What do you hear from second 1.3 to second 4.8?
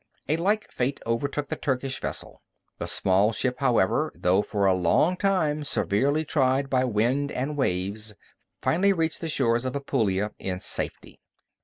the Turkish vessel. The small ship, however, though for a